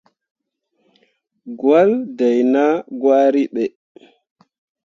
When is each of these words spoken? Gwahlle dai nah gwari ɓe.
Gwahlle 1.59 2.05
dai 2.17 2.39
nah 2.51 2.75
gwari 2.99 3.43
ɓe. 3.53 3.63